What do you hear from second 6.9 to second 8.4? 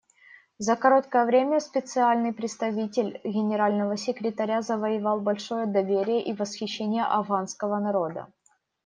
афганского народа.